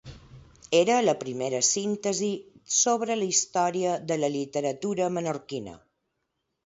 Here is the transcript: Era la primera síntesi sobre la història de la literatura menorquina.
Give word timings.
Era 0.77 0.95
la 1.03 1.13
primera 1.23 1.59
síntesi 1.67 2.29
sobre 2.77 3.17
la 3.19 3.27
història 3.35 3.93
de 4.13 4.19
la 4.23 4.31
literatura 4.37 5.11
menorquina. 5.19 5.77